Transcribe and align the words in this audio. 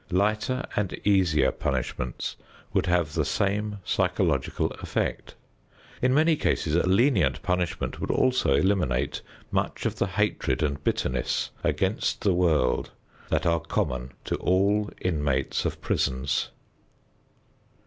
Lighter 0.09 0.65
and 0.75 0.99
easier 1.05 1.51
punishments 1.51 2.35
would 2.73 2.87
have 2.87 3.13
the 3.13 3.23
same 3.23 3.77
psychological 3.85 4.71
effect. 4.81 5.35
In 6.01 6.11
many 6.11 6.35
cases 6.35 6.73
a 6.75 6.87
lenient 6.89 7.39
punishment 7.43 8.01
would 8.01 8.09
also 8.09 8.55
eliminate 8.55 9.21
much 9.51 9.85
of 9.85 9.97
the 9.97 10.07
hatred 10.07 10.63
and 10.63 10.83
bitterness 10.83 11.51
against 11.63 12.21
the 12.21 12.33
world 12.33 12.89
that 13.29 13.45
are 13.45 13.59
common 13.59 14.13
to 14.25 14.37
all 14.37 14.89
inmates 14.99 15.65
of 15.65 15.79
prisons. 15.81 16.49